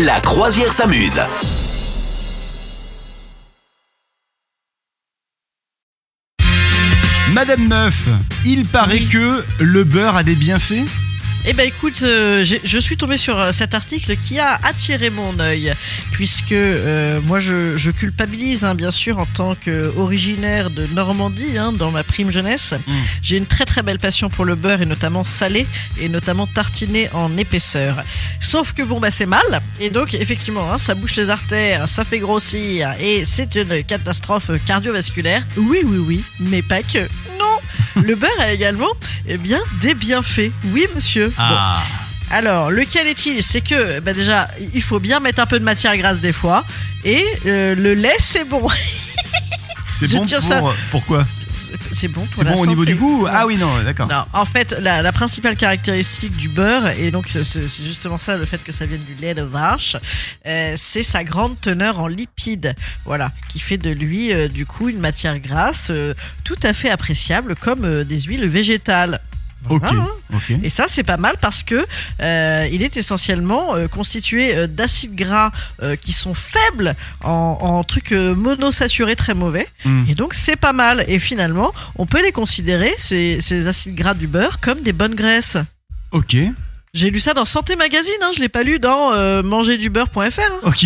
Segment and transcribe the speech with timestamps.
[0.00, 1.20] La croisière s'amuse.
[7.32, 8.08] Madame Meuf,
[8.44, 9.08] il paraît Oui.
[9.08, 10.84] que le beurre a des bienfaits?
[11.44, 15.40] Eh ben écoute, euh, je suis tombé sur euh, cet article qui a attiré mon
[15.40, 15.74] œil,
[16.12, 21.72] puisque euh, moi je, je culpabilise hein, bien sûr en tant qu'originaire de Normandie, hein,
[21.72, 22.74] dans ma prime jeunesse.
[22.86, 22.92] Mm.
[23.22, 25.66] J'ai une très très belle passion pour le beurre et notamment salé
[26.00, 28.04] et notamment tartiné en épaisseur.
[28.40, 32.04] Sauf que bon bah c'est mal et donc effectivement hein, ça bouche les artères, ça
[32.04, 35.44] fait grossir et c'est une catastrophe cardiovasculaire.
[35.56, 37.08] Oui oui oui, mais pas que.
[37.96, 38.92] Le beurre a également
[39.26, 40.50] eh bien des bienfaits.
[40.72, 41.28] Oui monsieur.
[41.28, 41.82] Bon, Ah,
[42.30, 43.42] alors, lequel est-il?
[43.42, 46.64] C'est que, bah déjà, il faut bien mettre un peu de matière grasse des fois.
[47.04, 48.66] Et euh, le lait, c'est bon.
[49.86, 50.42] c'est bon pour...
[50.42, 50.62] ça.
[50.90, 51.26] Pourquoi?
[51.92, 54.08] C'est- bon pour C'est la bon au niveau du goût Ah oui, non, d'accord.
[54.08, 58.44] Non, en fait, la, la principale caractéristique du beurre, et donc c'est justement ça, le
[58.46, 59.96] fait que ça vienne du lait de vache,
[60.46, 64.88] euh, c'est sa grande teneur en lipides, voilà, qui fait de lui, euh, du coup,
[64.88, 66.14] une matière grasse euh,
[66.44, 69.20] tout à fait appréciable, comme des huiles végétales.
[69.70, 70.06] Hein.
[70.62, 71.86] Et ça, c'est pas mal parce que
[72.20, 75.50] euh, il est essentiellement euh, constitué euh, d'acides gras
[75.82, 79.68] euh, qui sont faibles en, en trucs monosaturés très mauvais.
[79.84, 80.04] Hmm.
[80.08, 81.04] Et donc, c'est pas mal.
[81.08, 85.14] Et finalement, on peut les considérer, ces, ces acides gras du beurre, comme des bonnes
[85.14, 85.56] graisses.
[86.10, 86.36] Ok,
[86.94, 90.20] J'ai lu ça dans Santé Magazine, hein, je l'ai pas lu dans euh, mangerdubeurre.fr.
[90.40, 90.60] hein.
[90.64, 90.84] ok.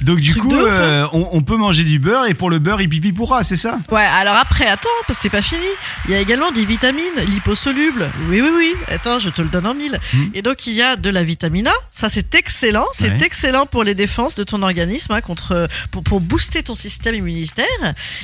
[0.00, 0.64] Donc du coup, hein.
[0.72, 3.54] euh, on, on peut manger du beurre et pour le beurre, il pipi pourra, c'est
[3.54, 3.78] ça?
[3.92, 5.64] Ouais, alors après, attends, parce que c'est pas fini.
[6.06, 8.10] Il y a également des vitamines liposolubles.
[8.28, 8.74] Oui, oui, oui.
[8.88, 10.00] Attends, je te le donne en mille.
[10.12, 10.24] Hmm.
[10.34, 11.74] Et donc, il y a de la vitamine A.
[11.92, 12.86] Ça, c'est excellent.
[12.92, 13.18] C'est Ouais.
[13.22, 17.66] excellent pour les défenses de ton organisme, hein, contre, pour, pour booster ton système immunitaire.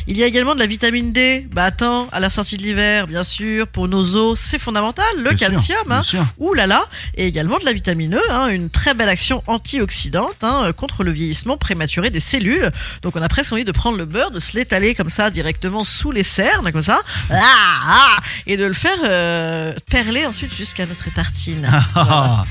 [0.09, 1.47] Il y a également de la vitamine D.
[1.53, 5.07] Bah, attends, à la sortie de l'hiver, bien sûr, pour nos os, c'est fondamental.
[5.19, 6.03] Le Bien calcium, hein.
[6.03, 6.25] sûr.
[6.39, 6.85] Ouh là là,
[7.15, 11.11] et également de la vitamine E, hein, une très belle action antioxydante hein, contre le
[11.11, 12.71] vieillissement prématuré des cellules.
[13.03, 15.85] Donc on a presque envie de prendre le beurre, de se l'étaler comme ça directement
[15.85, 20.87] sous les cernes, comme ça, ah, ah, et de le faire euh, perler ensuite jusqu'à
[20.87, 21.69] notre tartine.
[21.95, 22.45] Ah,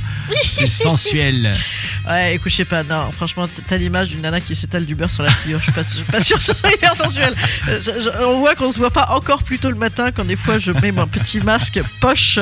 [0.44, 1.56] c'est sensuel.
[2.08, 5.12] Ouais, écoute, je sais pas, non, franchement, t'as l'image d'une nana qui s'étale du beurre
[5.12, 7.36] sur la figure, je suis pas, je suis pas sûr que ce soit hyper sensuel.
[7.70, 7.80] Euh,
[8.26, 10.72] On voit qu'on se voit pas encore plus tôt le matin quand des fois je
[10.72, 12.40] mets mon petit masque poche,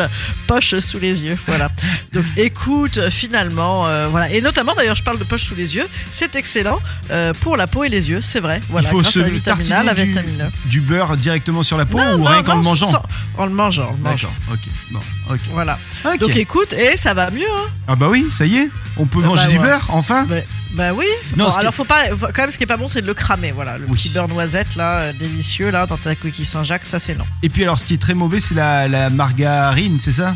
[0.47, 1.69] poche sous les yeux, voilà.
[2.13, 5.87] Donc écoute, finalement, euh, voilà, et notamment d'ailleurs, je parle de poche sous les yeux,
[6.11, 6.79] c'est excellent
[7.11, 9.23] euh, pour la peau et les yeux, c'est vrai, voilà, il faut grâce se à
[9.23, 10.69] la vitamine A, la vitamine E.
[10.69, 13.03] du beurre directement sur la peau Non, ou non, rien qu'en le mangeant sans-
[13.37, 14.31] En le mangeant, en le mangeant.
[14.51, 14.59] Ok.
[14.91, 14.99] Bon,
[15.29, 15.39] ok.
[15.51, 15.77] Voilà.
[16.19, 17.67] Donc écoute, et ça va mieux, hein?
[17.87, 19.65] Ah bah oui, ça y est, on peut Ah manger bah du ouais.
[19.65, 20.35] beurre, enfin Bah,
[20.73, 21.05] bah oui.
[21.35, 22.07] Non, Bon, ce qui- alors faut pas.
[22.33, 23.51] Quand même, ce qui est pas bon, c'est de le cramer.
[23.51, 23.93] Voilà, le Oui.
[23.93, 27.25] petit beurre noisette là, euh, délicieux là, dans ta coquille Saint-Jacques, ça c'est non.
[27.43, 30.35] Et puis alors, ce qui est très mauvais, c'est la, la margarine, c'est ça?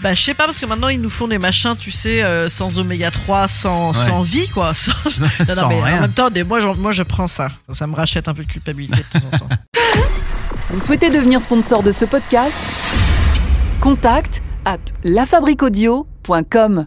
[0.00, 2.48] Bah je sais pas parce que maintenant ils nous font des machins, tu sais, euh,
[2.48, 4.04] sans oméga 3, sans, Ouais.
[4.06, 4.72] sans vie quoi.
[4.74, 6.00] Sans- Non, mais en rien.
[6.02, 7.48] même temps, des, moi, moi je prends ça.
[7.70, 9.48] Ça me rachète un peu de culpabilité de temps en temps.
[10.70, 12.54] Vous souhaitez devenir sponsor de ce podcast?
[13.80, 16.84] Contact à lafabriquaudio.com.